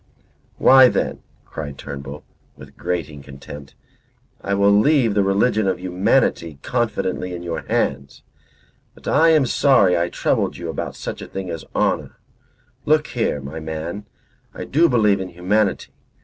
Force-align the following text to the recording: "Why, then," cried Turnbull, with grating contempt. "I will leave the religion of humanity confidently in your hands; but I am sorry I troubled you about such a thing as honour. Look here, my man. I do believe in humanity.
"Why, 0.57 0.87
then," 0.87 1.21
cried 1.45 1.77
Turnbull, 1.77 2.23
with 2.57 2.75
grating 2.75 3.21
contempt. 3.21 3.75
"I 4.41 4.55
will 4.55 4.71
leave 4.71 5.13
the 5.13 5.21
religion 5.21 5.67
of 5.67 5.79
humanity 5.79 6.57
confidently 6.63 7.35
in 7.35 7.43
your 7.43 7.61
hands; 7.67 8.23
but 8.95 9.07
I 9.07 9.29
am 9.29 9.45
sorry 9.45 9.95
I 9.95 10.09
troubled 10.09 10.57
you 10.57 10.69
about 10.71 10.95
such 10.95 11.21
a 11.21 11.27
thing 11.27 11.51
as 11.51 11.65
honour. 11.75 12.17
Look 12.83 13.09
here, 13.09 13.39
my 13.41 13.59
man. 13.59 14.07
I 14.55 14.63
do 14.65 14.89
believe 14.89 15.21
in 15.21 15.29
humanity. 15.29 15.91